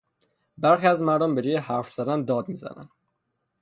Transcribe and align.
برخی 0.57 0.87
از 0.87 1.01
مردم 1.01 1.35
به 1.35 1.41
جای 1.41 1.57
حرف 1.57 1.93
زدن 1.93 2.25
داد 2.25 2.49
میزنند. 2.49 2.89